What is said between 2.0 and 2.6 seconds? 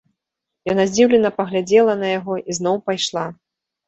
яго і